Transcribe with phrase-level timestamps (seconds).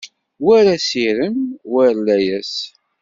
[0.45, 1.37] War asirem,
[1.71, 2.51] war layas